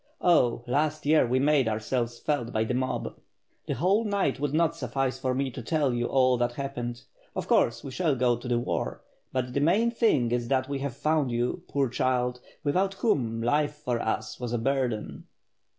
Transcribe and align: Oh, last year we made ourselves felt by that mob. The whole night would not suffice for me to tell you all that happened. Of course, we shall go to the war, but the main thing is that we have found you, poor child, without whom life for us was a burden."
Oh, 0.23 0.63
last 0.65 1.05
year 1.05 1.27
we 1.27 1.37
made 1.37 1.67
ourselves 1.67 2.17
felt 2.17 2.51
by 2.51 2.63
that 2.63 2.73
mob. 2.73 3.19
The 3.67 3.75
whole 3.75 4.03
night 4.03 4.39
would 4.39 4.51
not 4.51 4.75
suffice 4.75 5.19
for 5.19 5.35
me 5.35 5.51
to 5.51 5.61
tell 5.61 5.93
you 5.93 6.07
all 6.07 6.37
that 6.37 6.53
happened. 6.53 7.03
Of 7.35 7.47
course, 7.47 7.83
we 7.83 7.91
shall 7.91 8.15
go 8.15 8.35
to 8.35 8.47
the 8.47 8.57
war, 8.57 9.03
but 9.31 9.53
the 9.53 9.59
main 9.59 9.91
thing 9.91 10.31
is 10.31 10.47
that 10.47 10.67
we 10.67 10.79
have 10.79 10.97
found 10.97 11.29
you, 11.29 11.61
poor 11.67 11.87
child, 11.87 12.39
without 12.63 12.95
whom 12.95 13.43
life 13.43 13.75
for 13.75 14.01
us 14.01 14.39
was 14.39 14.53
a 14.53 14.57
burden." 14.57 15.25